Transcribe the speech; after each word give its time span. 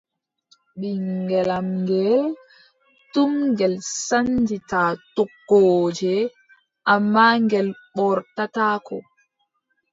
Ɓiŋngel 0.79 1.49
am 1.57 1.67
ngeel, 1.81 2.25
tum 3.13 3.31
ngel 3.51 3.75
sannjita 4.05 4.81
toggooje, 5.15 6.15
ammaa 6.93 7.33
ngel 7.45 7.67
ɓortataako. 7.95 8.97